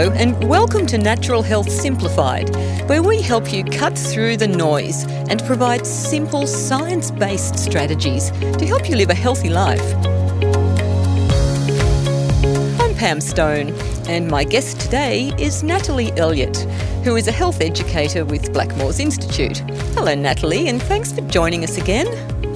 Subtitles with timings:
[0.00, 2.48] And welcome to Natural Health Simplified,
[2.88, 8.66] where we help you cut through the noise and provide simple, science based strategies to
[8.66, 9.94] help you live a healthy life.
[12.80, 13.74] I'm Pam Stone,
[14.08, 16.56] and my guest today is Natalie Elliott,
[17.04, 19.58] who is a health educator with Blackmores Institute.
[19.94, 22.06] Hello, Natalie, and thanks for joining us again.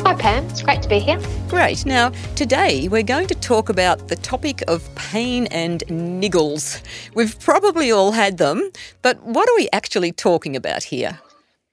[0.05, 0.45] Hi, Pam.
[0.45, 1.19] It's great to be here.
[1.49, 1.87] Great.
[1.87, 6.83] Now, today we're going to talk about the topic of pain and niggles.
[7.15, 8.71] We've probably all had them,
[9.01, 11.21] but what are we actually talking about here?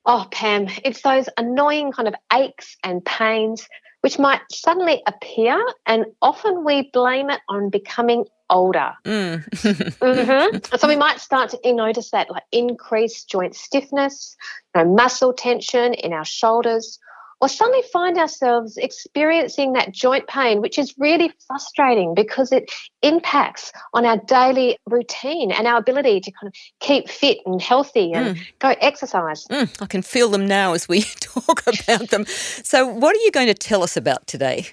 [0.05, 3.67] Oh, Pam, it's those annoying kind of aches and pains
[3.99, 8.93] which might suddenly appear, and often we blame it on becoming older.
[9.03, 9.43] Mm.
[9.49, 10.77] mm-hmm.
[10.77, 14.37] So we might start to notice that like increased joint stiffness,
[14.73, 16.97] you know, muscle tension in our shoulders
[17.41, 23.71] or suddenly find ourselves experiencing that joint pain, which is really frustrating because it impacts
[23.95, 28.37] on our daily routine and our ability to kind of keep fit and healthy and
[28.37, 28.41] mm.
[28.59, 29.45] go exercise.
[29.47, 32.25] Mm, I can feel them now as we talk about them.
[32.27, 34.67] So, what are you going to tell us about today?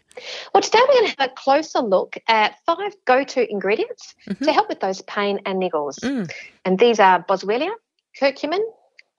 [0.53, 4.45] Well, today we're going to have a closer look at five go to ingredients mm-hmm.
[4.45, 5.99] to help with those pain and niggles.
[6.01, 6.31] Mm.
[6.67, 7.71] And these are boswellia,
[8.21, 8.61] curcumin,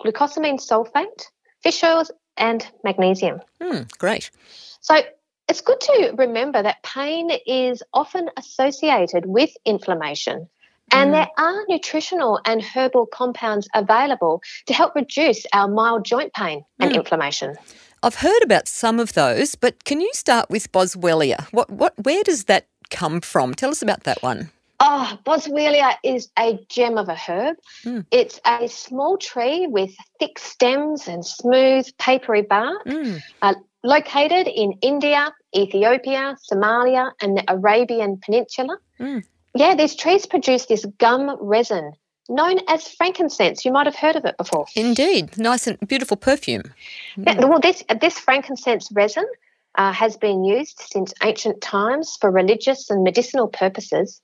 [0.03, 1.25] glucosamine sulfate,
[1.63, 3.41] fish oils, and magnesium.
[3.61, 4.31] Mm, great.
[4.81, 4.95] So
[5.47, 10.47] it's good to remember that pain is often associated with inflammation.
[10.91, 11.13] And mm.
[11.13, 16.91] there are nutritional and herbal compounds available to help reduce our mild joint pain and
[16.91, 16.95] mm.
[16.95, 17.55] inflammation.
[18.01, 21.47] I've heard about some of those, but can you start with Boswellia?
[21.51, 23.53] What, what, where does that come from?
[23.53, 24.51] Tell us about that one.
[24.79, 27.57] Oh, Boswellia is a gem of a herb.
[27.83, 28.05] Mm.
[28.11, 32.85] It's a small tree with thick stems and smooth, papery bark.
[32.85, 33.21] Mm.
[33.41, 38.77] Uh, located in India, Ethiopia, Somalia, and the Arabian Peninsula.
[38.99, 39.23] Mm.
[39.55, 41.93] Yeah, these trees produce this gum resin
[42.29, 43.65] known as frankincense.
[43.65, 44.65] You might have heard of it before.
[44.75, 46.63] Indeed, nice and beautiful perfume.
[47.17, 49.25] Yeah, well, this this frankincense resin
[49.75, 54.21] uh, has been used since ancient times for religious and medicinal purposes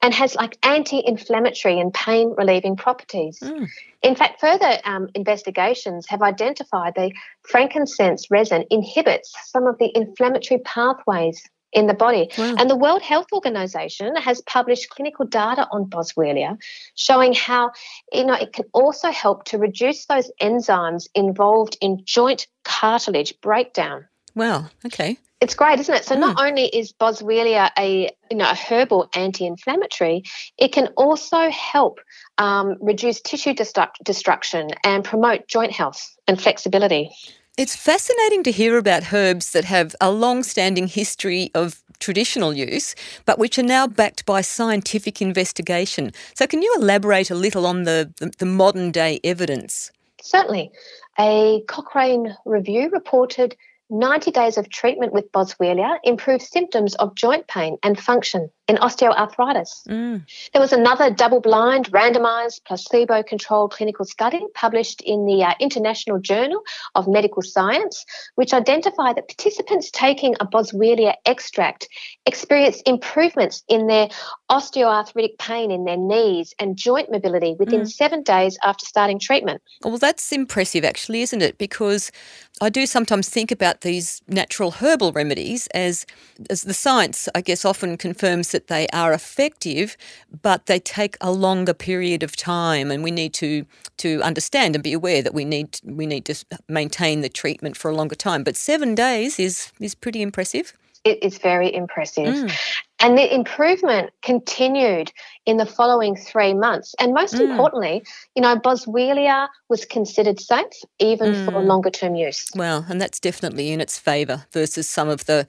[0.00, 3.40] and has like anti-inflammatory and pain relieving properties.
[3.40, 3.68] Mm.
[4.02, 10.60] In fact, further um, investigations have identified the frankincense resin inhibits some of the inflammatory
[10.60, 11.42] pathways
[11.72, 12.30] in the body.
[12.38, 12.54] Wow.
[12.58, 16.56] And the World Health Organization has published clinical data on Boswellia
[16.94, 17.72] showing how
[18.12, 24.06] you know it can also help to reduce those enzymes involved in joint cartilage breakdown.
[24.34, 26.04] Wow, okay it's great, isn't it?
[26.04, 26.20] So mm.
[26.20, 30.24] not only is Boswellia a you know a herbal anti-inflammatory,
[30.58, 32.00] it can also help
[32.38, 37.10] um, reduce tissue destruct- destruction and promote joint health and flexibility.
[37.56, 42.94] It's fascinating to hear about herbs that have a long-standing history of traditional use,
[43.24, 46.12] but which are now backed by scientific investigation.
[46.34, 49.90] So, can you elaborate a little on the, the, the modern day evidence?
[50.22, 50.70] Certainly.
[51.18, 53.56] A Cochrane review reported
[53.90, 59.86] 90 days of treatment with Boswellia improved symptoms of joint pain and function in osteoarthritis.
[59.88, 60.24] Mm.
[60.52, 66.18] There was another double blind, randomized, placebo controlled clinical study published in the uh, International
[66.18, 66.60] Journal
[66.94, 71.88] of Medical Science, which identified that participants taking a Boswellia extract
[72.26, 74.08] experienced improvements in their
[74.50, 77.90] osteoarthritic pain in their knees and joint mobility within mm.
[77.90, 79.62] seven days after starting treatment.
[79.82, 81.56] Well, that's impressive, actually, isn't it?
[81.56, 82.12] Because
[82.60, 86.04] I do sometimes think about these natural herbal remedies as,
[86.50, 89.96] as the science, I guess, often confirms that that they are effective,
[90.42, 93.64] but they take a longer period of time, and we need to
[93.98, 96.34] to understand and be aware that we need we need to
[96.68, 98.42] maintain the treatment for a longer time.
[98.42, 100.72] But seven days is is pretty impressive.
[101.04, 102.34] It is very impressive.
[102.34, 102.52] Mm.
[103.00, 105.12] And the improvement continued
[105.46, 106.94] in the following three months.
[106.98, 107.48] And most mm.
[107.48, 108.02] importantly,
[108.34, 110.66] you know, Boswellia was considered safe
[110.98, 111.44] even mm.
[111.44, 112.46] for longer term use.
[112.54, 115.46] Well, and that's definitely in its favour versus some of the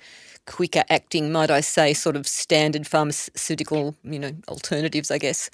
[0.49, 5.50] quicker acting, might I say, sort of standard pharmaceutical, you know, alternatives, I guess.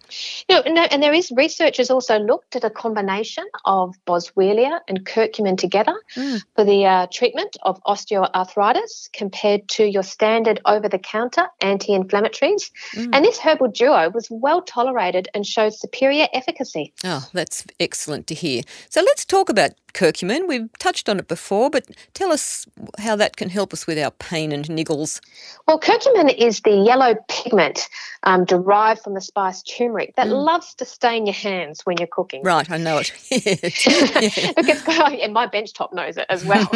[0.47, 5.05] You know, and there is research has also looked at a combination of Boswellia and
[5.05, 6.41] curcumin together mm.
[6.55, 11.47] for the uh, treatment of osteoarthritis compared to your standard over-the-counter
[11.89, 12.71] anti-inflammatories.
[12.93, 13.09] Mm.
[13.13, 16.93] And this herbal duo was well tolerated and showed superior efficacy.
[17.03, 18.63] Oh, that's excellent to hear.
[18.89, 20.47] So let's talk about curcumin.
[20.47, 22.67] We've touched on it before, but tell us
[22.99, 25.21] how that can help us with our pain and niggles.
[25.67, 27.87] Well, curcumin is the yellow pigment
[28.23, 30.43] um, derived from the spice turmeric that mm.
[30.45, 32.43] loves to stain your hands when you're cooking.
[32.43, 33.11] Right, I know it.
[33.31, 36.69] look, it's got, and my benchtop knows it as well.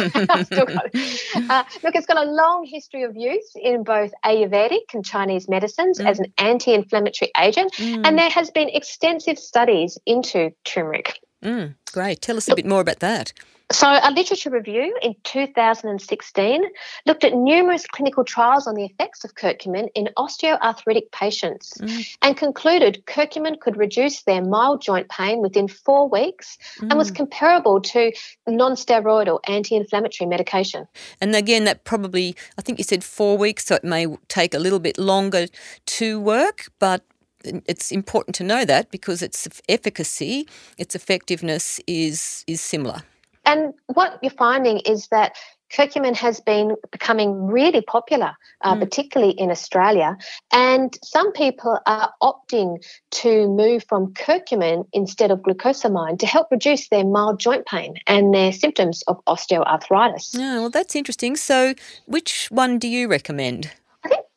[1.50, 5.98] Uh, look, it's got a long history of use in both Ayurvedic and Chinese medicines
[5.98, 6.06] mm.
[6.06, 7.72] as an anti-inflammatory agent agent.
[7.74, 8.06] Mm.
[8.06, 11.18] And there has been extensive studies into turmeric.
[11.42, 12.20] Mm, great.
[12.20, 13.32] Tell us a bit more about that.
[13.72, 16.62] So, a literature review in 2016
[17.06, 22.16] looked at numerous clinical trials on the effects of curcumin in osteoarthritic patients mm.
[22.20, 26.88] and concluded curcumin could reduce their mild joint pain within four weeks mm.
[26.90, 27.16] and was mm.
[27.16, 28.10] comparable to
[28.48, 30.88] non steroidal anti inflammatory medication.
[31.20, 34.58] And again, that probably, I think you said four weeks, so it may take a
[34.58, 35.46] little bit longer
[35.86, 37.04] to work, but
[37.44, 40.48] it's important to know that because its efficacy,
[40.78, 43.02] its effectiveness is is similar.
[43.46, 45.36] And what you're finding is that
[45.72, 48.32] curcumin has been becoming really popular,
[48.62, 48.80] uh, mm.
[48.80, 50.16] particularly in Australia.
[50.52, 52.82] And some people are opting
[53.22, 58.34] to move from curcumin instead of glucosamine to help reduce their mild joint pain and
[58.34, 60.36] their symptoms of osteoarthritis.
[60.36, 61.36] Yeah, well, that's interesting.
[61.36, 61.74] So,
[62.06, 63.70] which one do you recommend?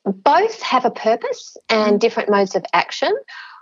[0.05, 1.99] Both have a purpose and mm.
[1.99, 3.13] different modes of action.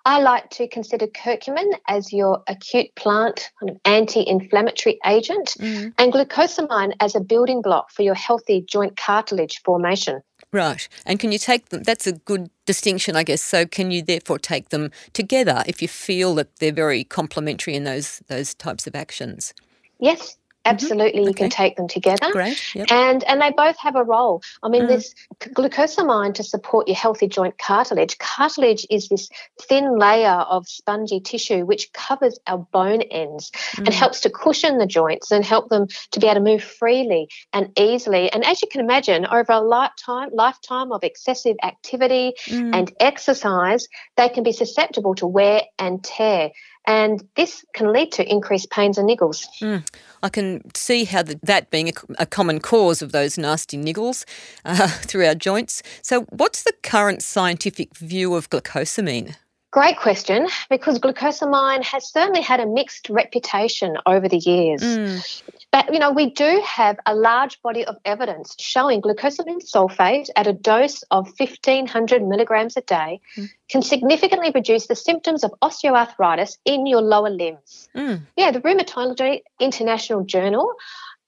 [0.04, 5.94] I like to consider curcumin as your acute plant kind of anti-inflammatory agent mm.
[5.98, 10.22] and glucosamine as a building block for your healthy joint cartilage formation.
[10.52, 10.88] Right.
[11.06, 11.84] And can you take them?
[11.84, 13.42] That's a good distinction, I guess.
[13.42, 17.84] So can you therefore take them together if you feel that they're very complementary in
[17.84, 19.54] those those types of actions?
[20.00, 20.41] Yes, Mm-hmm.
[20.64, 21.28] Absolutely, mm-hmm.
[21.30, 22.32] you can take them together.
[22.32, 22.76] Great.
[22.76, 22.92] Yep.
[22.92, 24.44] And and they both have a role.
[24.62, 24.90] I mean, mm.
[24.90, 28.20] there's glucosamine to support your healthy joint cartilage.
[28.20, 29.30] Cartilage is this
[29.60, 33.86] thin layer of spongy tissue which covers our bone ends mm.
[33.86, 37.28] and helps to cushion the joints and help them to be able to move freely
[37.54, 38.32] and easily.
[38.32, 42.76] And as you can imagine, over a lifetime lifetime of excessive activity mm.
[42.76, 46.52] and exercise, they can be susceptible to wear and tear
[46.88, 49.46] and this can lead to increased pains and niggles.
[49.62, 49.88] Mm.
[50.24, 54.26] I can see how the, that being a, a, common cause of those nasty niggles
[54.66, 55.82] uh, through our joints.
[56.02, 59.36] So, what's the current scientific view of glucosamine?
[59.72, 64.82] Great question, because glucosamine has certainly had a mixed reputation over the years.
[64.82, 65.44] Mm.
[65.72, 70.46] But, you know, we do have a large body of evidence showing glucosamine sulfate at
[70.46, 73.50] a dose of 1500 milligrams a day mm.
[73.70, 77.88] can significantly reduce the symptoms of osteoarthritis in your lower limbs.
[77.96, 78.24] Mm.
[78.36, 80.74] Yeah, the Rheumatology International Journal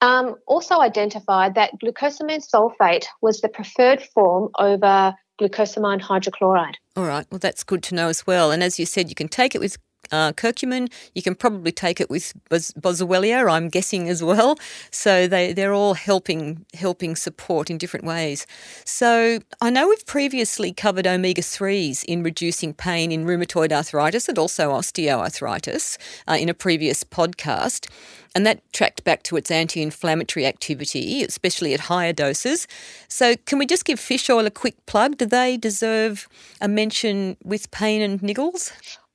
[0.01, 6.75] um, also identified that glucosamine sulfate was the preferred form over glucosamine hydrochloride.
[6.95, 8.51] All right, well, that's good to know as well.
[8.51, 9.77] And as you said, you can take it with
[10.11, 10.91] uh, curcumin.
[11.15, 14.57] You can probably take it with boswellia, I'm guessing as well.
[14.91, 18.45] So they they're all helping helping support in different ways.
[18.85, 24.37] So I know we've previously covered omega threes in reducing pain in rheumatoid arthritis and
[24.37, 25.97] also osteoarthritis
[26.27, 27.87] uh, in a previous podcast.
[28.35, 32.67] And that tracked back to its anti inflammatory activity, especially at higher doses.
[33.07, 35.17] So, can we just give fish oil a quick plug?
[35.17, 36.27] Do they deserve
[36.59, 38.71] a mention with pain and niggles?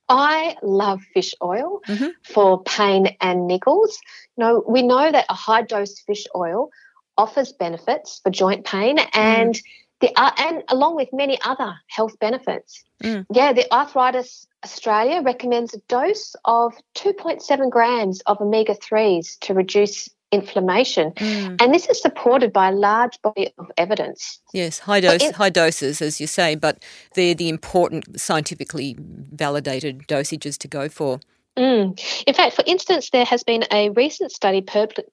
[0.09, 2.07] I love fish oil mm-hmm.
[2.23, 3.97] for pain and niggles.
[4.35, 6.69] You know, we know that a high dose fish oil
[7.17, 9.63] offers benefits for joint pain and mm.
[9.99, 12.83] the uh, and along with many other health benefits.
[13.03, 13.25] Mm.
[13.31, 20.09] Yeah, the Arthritis Australia recommends a dose of 2.7 grams of omega 3s to reduce
[20.31, 21.11] inflammation.
[21.11, 21.61] Mm.
[21.61, 24.39] And this is supported by a large body of evidence.
[24.53, 26.83] Yes, high dose, in, high doses, as you say, but
[27.15, 31.19] they're the important scientifically validated dosages to go for.
[31.59, 32.23] Mm.
[32.25, 34.65] In fact, for instance, there has been a recent study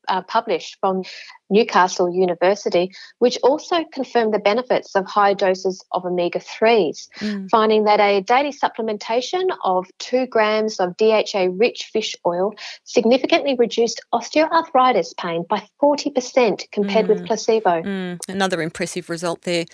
[0.06, 1.02] uh, published from
[1.50, 7.50] Newcastle University, which also confirmed the benefits of high doses of omega 3s, mm.
[7.50, 14.00] finding that a daily supplementation of two grams of DHA rich fish oil significantly reduced
[14.14, 17.08] osteoarthritis pain by 40% compared mm.
[17.08, 17.82] with placebo.
[17.82, 18.18] Mm.
[18.28, 19.64] Another impressive result there.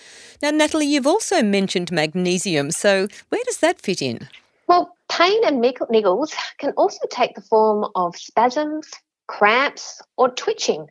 [0.41, 4.27] Now, Natalie, you've also mentioned magnesium, so where does that fit in?
[4.73, 8.89] Well, pain and niggles can also take the form of spasms,
[9.27, 10.87] cramps, or twitching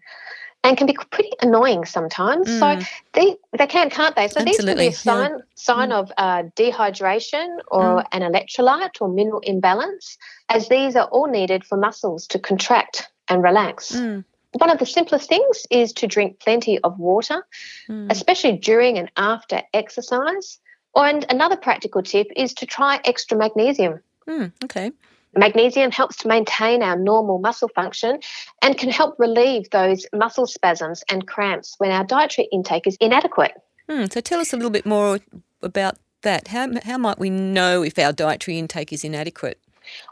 [0.64, 2.48] and can be pretty annoying sometimes.
[2.48, 2.58] Mm.
[2.60, 4.28] So they they can, can't they?
[4.28, 4.44] So Absolutely.
[4.44, 5.44] these can be a sign yeah.
[5.54, 6.00] sign mm.
[6.00, 8.04] of uh, dehydration or mm.
[8.12, 10.16] an electrolyte or mineral imbalance,
[10.48, 13.92] as these are all needed for muscles to contract and relax.
[13.92, 14.24] Mm.
[14.52, 17.44] One of the simplest things is to drink plenty of water,
[17.88, 18.06] mm.
[18.10, 20.60] especially during and after exercise.
[20.94, 24.00] And another practical tip is to try extra magnesium.
[24.28, 24.92] Mm, okay.
[25.34, 28.20] Magnesium helps to maintain our normal muscle function
[28.60, 33.52] and can help relieve those muscle spasms and cramps when our dietary intake is inadequate.
[33.88, 35.20] Mm, so tell us a little bit more
[35.62, 36.48] about that.
[36.48, 39.58] How, how might we know if our dietary intake is inadequate?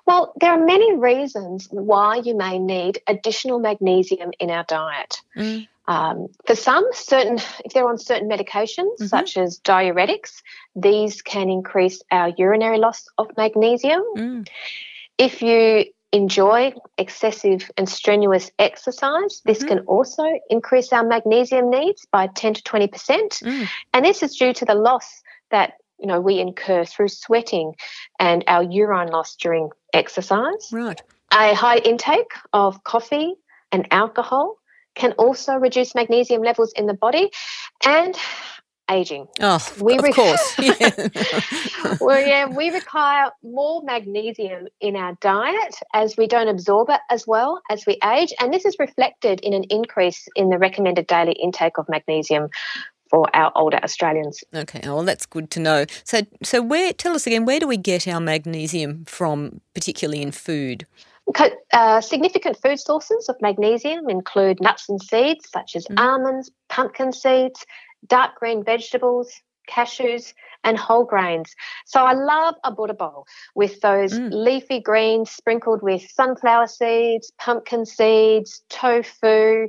[0.07, 5.21] Well, there are many reasons why you may need additional magnesium in our diet.
[5.37, 5.69] Mm.
[5.87, 9.07] Um, for some, certain if they're on certain medications mm-hmm.
[9.07, 10.43] such as diuretics,
[10.77, 14.03] these can increase our urinary loss of magnesium.
[14.17, 14.49] Mm.
[15.19, 19.69] If you enjoy excessive and strenuous exercise, this mm-hmm.
[19.69, 22.91] can also increase our magnesium needs by 10 to 20%.
[22.91, 23.69] Mm.
[23.95, 27.75] And this is due to the loss that you know we incur through sweating
[28.19, 30.69] and our urine loss during exercise.
[30.73, 31.01] Right.
[31.33, 33.35] A high intake of coffee
[33.71, 34.57] and alcohol
[34.95, 37.31] can also reduce magnesium levels in the body
[37.85, 38.17] and
[38.91, 39.29] aging.
[39.41, 40.55] Oh, we of re- course.
[40.59, 41.97] Yeah.
[42.01, 47.27] well, yeah, we require more magnesium in our diet as we don't absorb it as
[47.27, 48.33] well as we age.
[48.41, 52.49] And this is reflected in an increase in the recommended daily intake of magnesium
[53.09, 54.43] for our older Australians.
[54.55, 55.85] Okay, oh, well that's good to know.
[56.05, 56.93] So, so where?
[56.93, 60.87] Tell us again, where do we get our magnesium from, particularly in food?
[61.73, 65.99] Uh, significant food sources of magnesium include nuts and seeds such as mm.
[65.99, 67.65] almonds, pumpkin seeds,
[68.07, 69.31] dark green vegetables,
[69.69, 70.35] cashews,
[70.65, 71.55] and whole grains.
[71.87, 74.31] So I love a Buddha bowl with those mm.
[74.33, 79.69] leafy greens sprinkled with sunflower seeds, pumpkin seeds, tofu,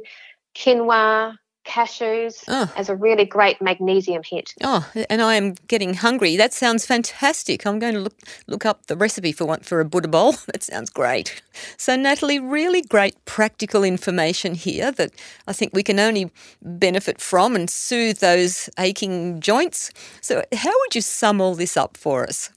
[0.56, 2.72] quinoa, cashews oh.
[2.76, 4.54] as a really great magnesium hit.
[4.64, 6.36] Oh, and I am getting hungry.
[6.36, 7.66] That sounds fantastic.
[7.66, 10.36] I'm going to look look up the recipe for one for a Buddha bowl.
[10.52, 11.42] That sounds great.
[11.78, 15.12] So Natalie, really great practical information here that
[15.48, 16.30] I think we can only
[16.62, 19.92] benefit from and soothe those aching joints.
[20.20, 22.50] So how would you sum all this up for us?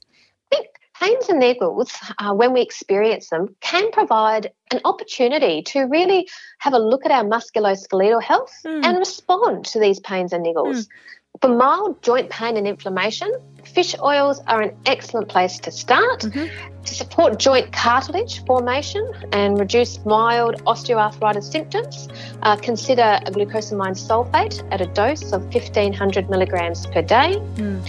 [1.05, 6.27] Pains and niggles, uh, when we experience them, can provide an opportunity to really
[6.59, 8.83] have a look at our musculoskeletal health mm.
[8.83, 10.77] and respond to these pains and niggles.
[10.77, 10.87] Mm.
[11.41, 13.31] For mild joint pain and inflammation,
[13.63, 16.21] fish oils are an excellent place to start.
[16.21, 16.71] Mm-hmm.
[16.85, 22.07] To support joint cartilage formation and reduce mild osteoarthritis symptoms,
[22.43, 27.41] uh, consider a glucosamine sulfate at a dose of 1500 milligrams per day.
[27.55, 27.81] Mm.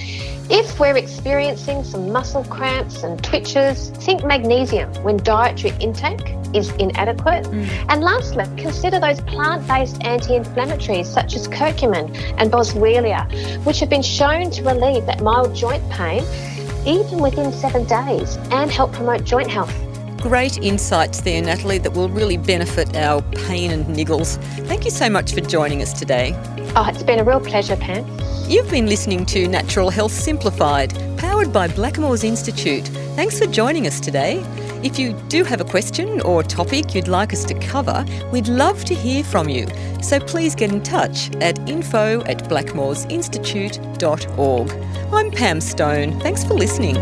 [0.48, 7.44] If we're experiencing some muscle cramps and twitches, think magnesium when dietary intake is inadequate.
[7.44, 7.86] Mm.
[7.88, 13.26] And lastly, consider those plant based anti inflammatories such as curcumin and boswellia,
[13.64, 16.24] which have been shown to relieve that mild joint pain
[16.86, 19.74] even within seven days and help promote joint health.
[20.18, 24.38] Great insights there, Natalie, that will really benefit our pain and niggles.
[24.66, 26.34] Thank you so much for joining us today.
[26.74, 28.04] Oh, it's been a real pleasure, Pam.
[28.48, 32.86] You've been listening to Natural Health Simplified, powered by Blackmores Institute.
[33.14, 34.44] Thanks for joining us today.
[34.82, 38.84] If you do have a question or topic you'd like us to cover, we'd love
[38.84, 39.66] to hear from you.
[40.02, 44.70] So please get in touch at info at blackmoresinstitute.org.
[45.12, 46.18] I'm Pam Stone.
[46.20, 46.96] Thanks for listening.